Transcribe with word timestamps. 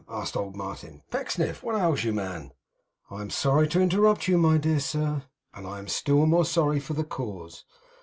asked 0.09 0.35
old 0.35 0.55
Martin. 0.55 1.03
'Pecksniff, 1.11 1.61
what 1.61 1.75
ails 1.75 2.03
you, 2.03 2.11
man?' 2.11 2.53
'I 3.11 3.21
am 3.21 3.29
sorry 3.29 3.67
to 3.67 3.79
interrupt 3.79 4.27
you, 4.27 4.35
my 4.35 4.57
dear 4.57 4.79
sir, 4.79 5.21
and 5.53 5.67
I 5.67 5.77
am 5.77 5.87
still 5.87 6.25
more 6.25 6.43
sorry 6.43 6.79
for 6.79 6.93
the 6.95 7.03
cause. 7.03 7.65